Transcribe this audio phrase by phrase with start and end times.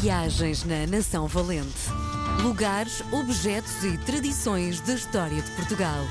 [0.00, 1.90] Viagens na Nação Valente.
[2.42, 6.04] Lugares, objetos e tradições da história de Portugal.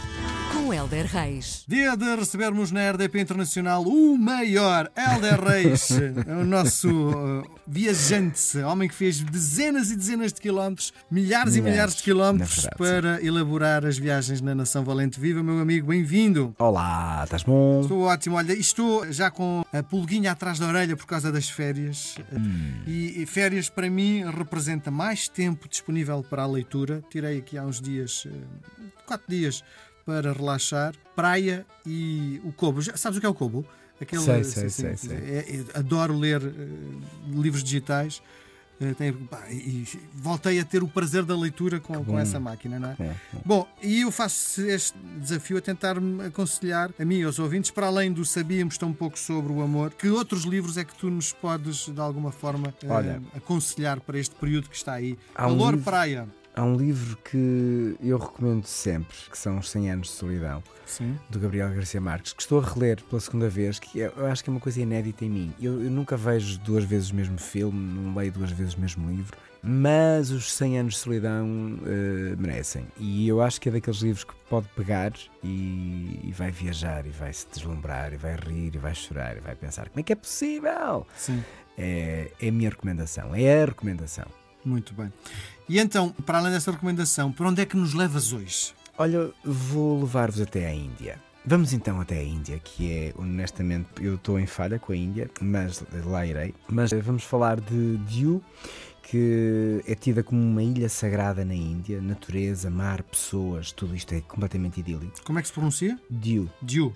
[0.52, 1.64] Com Helder Reis.
[1.68, 5.90] Dia de recebermos na RDP Internacional o maior Helder Reis,
[6.28, 11.96] o nosso uh, viajante, homem que fez dezenas e dezenas de quilómetros, milhares, e Milhares,
[11.96, 15.20] de quilómetros para elaborar as viagens na Nação Valente.
[15.20, 16.56] Viva, meu amigo, bem-vindo.
[16.58, 17.82] Olá, estás bom?
[17.82, 22.16] Estou ótimo, olha, estou já com a pulguinha atrás da orelha por causa das férias.
[22.32, 22.82] Hum.
[22.88, 27.04] E, e férias para mim representa mais tempo disponível para a leitura.
[27.10, 28.32] Tirei aqui há uns dias, eh,
[29.06, 29.64] quatro dias,
[30.06, 30.94] para relaxar.
[31.16, 32.82] Praia e o Kobo.
[32.82, 33.66] Já, sabes o que é o Kobo?
[34.00, 35.18] Aquele, Sei, sei, sei, sei.
[35.18, 36.52] é- é- adoro ler eh,
[37.32, 38.22] livros digitais.
[38.82, 42.78] Eh, tenho- pá, e, voltei a ter o prazer da leitura com, com essa máquina,
[42.78, 42.96] não é?
[43.00, 43.16] É, é.
[43.46, 47.88] Bom, e eu faço este desafio a tentar-me aconselhar a mim e aos ouvintes, para
[47.88, 51.32] além do sabíamos tão pouco sobre o amor, que outros livros é que tu nos
[51.32, 53.22] podes, de alguma forma, eh, Olha.
[53.34, 55.14] aconselhar para este período que está aí?
[55.14, 56.28] Um Calor, livro- praia.
[56.58, 61.20] Há um livro que eu recomendo sempre, que são Os 100 Anos de Solidão, Sim.
[61.30, 64.42] do Gabriel Garcia Marques, que estou a reler pela segunda vez, que é- eu acho
[64.42, 65.54] que é uma coisa inédita em mim.
[65.62, 69.10] Eu, eu nunca vejo duas vezes o mesmo filme, não leio duas vezes o mesmo
[69.10, 71.46] livro, mas os 100 Anos de Solidão
[71.86, 72.86] eh, merecem.
[72.98, 75.12] E eu acho que é daqueles livros que pode pegar
[75.44, 79.42] e, e vai viajar, e vai se deslumbrar, e vai rir, e vai chorar, e
[79.42, 81.06] vai pensar como é que é possível?
[81.18, 81.44] Sim.
[81.78, 84.26] É, é a minha recomendação, é a recomendação.
[84.66, 85.14] Muito bem.
[85.70, 88.74] E então, para além dessa recomendação, para onde é que nos levas hoje?
[88.98, 91.22] Olha, vou levar-vos até à Índia.
[91.46, 95.30] Vamos então até à Índia, que é, honestamente, eu estou em falha com a Índia,
[95.40, 96.56] mas lá irei.
[96.68, 98.44] Mas vamos falar de Diu,
[99.10, 102.02] que é tida como uma ilha sagrada na Índia.
[102.02, 105.14] Natureza, mar, pessoas, tudo isto é completamente idílico.
[105.24, 105.98] Como é que se pronuncia?
[106.10, 106.92] Diu, Diu.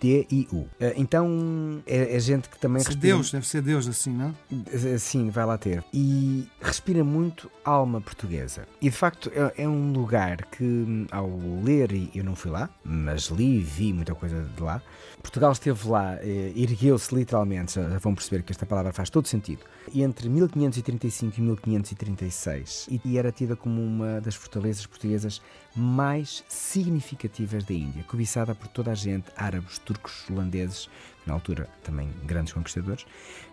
[0.00, 0.66] D-I-U.
[0.80, 3.14] Eh, Então, é, é gente que também Se respira...
[3.14, 4.34] Deus, deve ser Deus assim, não?
[4.50, 5.84] Eh, Sim, vai lá ter.
[5.94, 8.66] E respira muito alma portuguesa.
[8.80, 11.30] E de facto é, é um lugar que, ao
[11.62, 14.82] ler, e eu não fui lá, mas li e vi muita coisa de lá.
[15.22, 19.60] Portugal esteve lá, eh, ergueu-se literalmente, já vão perceber que esta palavra faz todo sentido.
[19.92, 25.40] E entre 1535 e 1536, e, era tida como uma das fortalezas portuguesas
[25.74, 30.88] mais significativas da Índia, cobiçada por toda a gente, árabes, turcos, holandeses,
[31.24, 33.06] na altura também grandes conquistadores.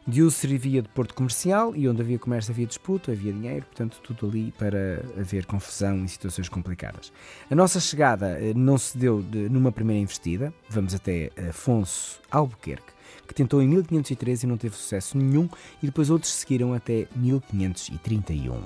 [0.08, 4.28] Diu servia de porto comercial e onde havia comércio havia disputa, havia dinheiro, portanto tudo
[4.28, 7.12] ali para haver confusão e situações complicadas.
[7.50, 12.92] A nossa chegada eh, não se deu de- numa primeira investida, vamos até Afonso Albuquerque,
[13.28, 15.48] que tentou em 1513 e não teve sucesso nenhum,
[15.82, 18.62] e depois outros seguiram até 1531.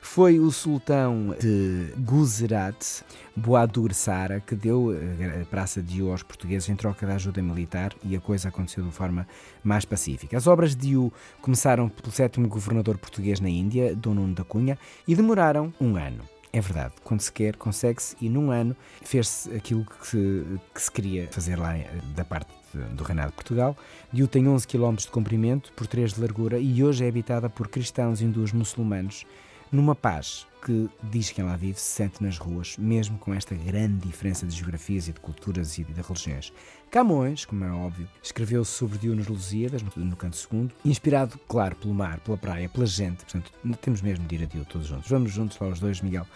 [0.00, 3.02] Foi o sultão de Guzerat,
[3.36, 7.42] Boadur Sara, que deu eh, a Praça de Diu aos portugueses em troca da ajuda
[7.42, 9.26] militar e a coisa aconteceu de forma
[9.62, 10.36] mais pacífica.
[10.36, 11.12] As obras de Diu
[11.42, 16.37] começaram pelo sétimo governador português na Índia, Dom Nuno da Cunha, e demoraram um ano.
[16.52, 20.90] É verdade, quando se quer, consegue-se, e num ano fez-se aquilo que se, que se
[20.90, 21.86] queria fazer lá eh,
[22.16, 22.50] da parte
[22.94, 23.76] do Reinado de Portugal.
[24.12, 27.68] Diu tem 11 km de comprimento por 3 de largura e hoje é habitada por
[27.68, 29.26] cristãos, hindus, muçulmanos,
[29.70, 34.06] numa paz que diz quem lá vive se sente nas ruas, mesmo com esta grande
[34.06, 36.52] diferença de geografias e de culturas e de religiões.
[36.90, 41.94] Camões, como é óbvio, escreveu sobre Diu nos Lusíadas, no, canto segundo, inspirado, claro, pelo
[41.94, 43.24] mar, pela praia, pela gente.
[43.24, 45.08] Portanto, temos mesmo de ir a Diu todos juntos.
[45.08, 46.26] Vamos juntos lá os dois, Miguel,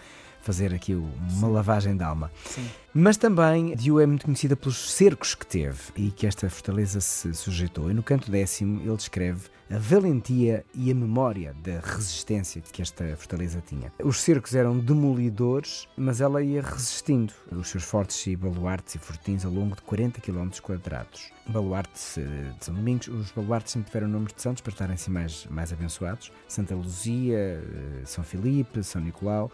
[0.43, 2.31] fazer aqui uma lavagem de alma.
[2.45, 2.69] Sim.
[2.93, 7.33] Mas também Diu é muito conhecida pelos cercos que teve e que esta fortaleza se
[7.33, 7.89] sujeitou.
[7.89, 13.15] E no canto décimo ele descreve a valentia e a memória da resistência que esta
[13.15, 13.91] fortaleza tinha.
[14.03, 19.45] Os cercos eram demolidores, mas ela ia resistindo os seus fortes e baluartes e fortins
[19.45, 21.31] ao longo de 40 km quadrados.
[21.47, 25.11] Baluarte eh, de São Domingos, os baluartes sempre tiveram nomes de santos para estarem assim
[25.11, 26.31] mais, mais abençoados.
[26.47, 29.51] Santa Luzia, eh, São Filipe, São Nicolau.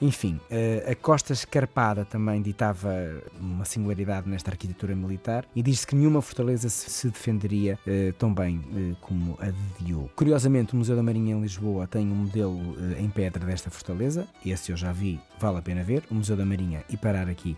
[0.00, 2.92] Enfim, eh, a costa escarpada também ditava
[3.40, 7.78] uma singularidade nesta arquitetura militar e diz-se que nenhuma fortaleza se defenderia
[8.18, 9.92] tão bem como a de.
[10.14, 14.26] Curiosamente, o Museu da Marinha em Lisboa tem um modelo eh, em pedra desta fortaleza,
[14.44, 17.56] esse eu já vi, vale a pena ver, o Museu da Marinha e parar aqui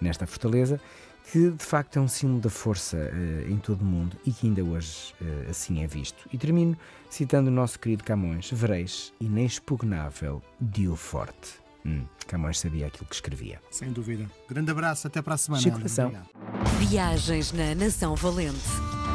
[0.00, 0.80] nesta fortaleza,
[1.30, 4.46] que de facto é um símbolo da força eh, em todo o mundo e que
[4.46, 6.28] ainda hoje eh, assim é visto.
[6.32, 6.76] E termino
[7.10, 11.66] citando o nosso querido Camões: Vereis, inexpugnável, Dio forte.
[11.84, 13.60] Hum, Camões sabia aquilo que escrevia.
[13.70, 14.28] Sem dúvida.
[14.48, 15.62] Grande abraço, até para a semana.
[15.66, 16.26] Obrigado.
[16.78, 18.95] Viagens na Nação Valente.